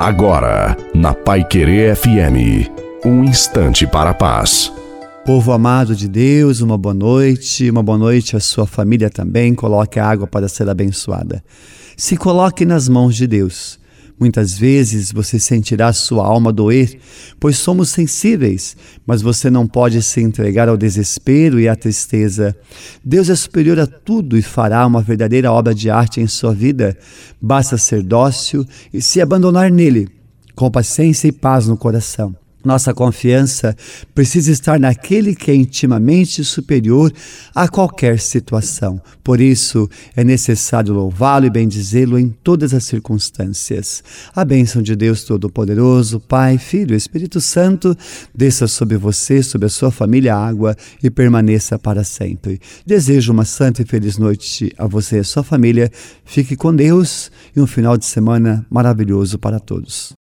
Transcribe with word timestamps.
Agora, 0.00 0.74
na 0.94 1.12
Pai 1.12 1.44
Querer 1.44 1.94
FM, 1.94 2.70
um 3.04 3.22
instante 3.22 3.86
para 3.86 4.08
a 4.08 4.14
paz. 4.14 4.72
Povo 5.26 5.52
amado 5.52 5.94
de 5.94 6.08
Deus, 6.08 6.62
uma 6.62 6.78
boa 6.78 6.94
noite, 6.94 7.68
uma 7.68 7.82
boa 7.82 7.98
noite 7.98 8.34
à 8.34 8.40
sua 8.40 8.66
família 8.66 9.10
também. 9.10 9.54
Coloque 9.54 10.00
a 10.00 10.08
água 10.08 10.26
para 10.26 10.48
ser 10.48 10.66
abençoada. 10.70 11.44
Se 11.98 12.16
coloque 12.16 12.64
nas 12.64 12.88
mãos 12.88 13.14
de 13.14 13.26
Deus. 13.26 13.79
Muitas 14.20 14.58
vezes 14.58 15.10
você 15.10 15.38
sentirá 15.38 15.90
sua 15.94 16.26
alma 16.26 16.52
doer, 16.52 17.00
pois 17.40 17.56
somos 17.56 17.88
sensíveis, 17.88 18.76
mas 19.06 19.22
você 19.22 19.48
não 19.48 19.66
pode 19.66 20.02
se 20.02 20.20
entregar 20.20 20.68
ao 20.68 20.76
desespero 20.76 21.58
e 21.58 21.66
à 21.66 21.74
tristeza. 21.74 22.54
Deus 23.02 23.30
é 23.30 23.34
superior 23.34 23.80
a 23.80 23.86
tudo 23.86 24.36
e 24.36 24.42
fará 24.42 24.86
uma 24.86 25.00
verdadeira 25.00 25.50
obra 25.50 25.74
de 25.74 25.88
arte 25.88 26.20
em 26.20 26.26
sua 26.26 26.52
vida. 26.52 26.94
Basta 27.40 27.78
ser 27.78 28.02
dócil 28.02 28.66
e 28.92 29.00
se 29.00 29.22
abandonar 29.22 29.70
nele, 29.70 30.06
com 30.54 30.70
paciência 30.70 31.26
e 31.26 31.32
paz 31.32 31.66
no 31.66 31.78
coração. 31.78 32.36
Nossa 32.64 32.92
confiança 32.92 33.74
precisa 34.14 34.52
estar 34.52 34.78
naquele 34.78 35.34
que 35.34 35.50
é 35.50 35.54
intimamente 35.54 36.44
superior 36.44 37.12
a 37.54 37.68
qualquer 37.68 38.20
situação. 38.20 39.00
Por 39.24 39.40
isso, 39.40 39.88
é 40.14 40.22
necessário 40.22 40.92
louvá-lo 40.92 41.46
e 41.46 41.50
bendizê-lo 41.50 42.18
em 42.18 42.28
todas 42.28 42.74
as 42.74 42.84
circunstâncias. 42.84 44.02
A 44.34 44.44
bênção 44.44 44.82
de 44.82 44.94
Deus 44.94 45.24
Todo-Poderoso, 45.24 46.20
Pai, 46.20 46.58
Filho 46.58 46.94
e 46.94 46.98
Espírito 46.98 47.40
Santo, 47.40 47.96
desça 48.34 48.66
sobre 48.66 48.96
você, 48.96 49.42
sobre 49.42 49.66
a 49.66 49.70
sua 49.70 49.90
família, 49.90 50.36
água 50.36 50.76
e 51.02 51.10
permaneça 51.10 51.78
para 51.78 52.04
sempre. 52.04 52.60
Desejo 52.84 53.32
uma 53.32 53.44
santa 53.44 53.82
e 53.82 53.86
feliz 53.86 54.18
noite 54.18 54.72
a 54.76 54.86
você 54.86 55.16
e 55.16 55.20
a 55.20 55.24
sua 55.24 55.42
família. 55.42 55.90
Fique 56.24 56.56
com 56.56 56.74
Deus 56.74 57.30
e 57.56 57.60
um 57.60 57.66
final 57.66 57.96
de 57.96 58.04
semana 58.04 58.66
maravilhoso 58.70 59.38
para 59.38 59.58
todos. 59.58 60.19